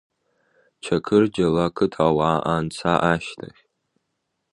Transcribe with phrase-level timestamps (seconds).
[0.83, 3.61] Чақырџьалы ақыҭауаа анца ашьҭахь…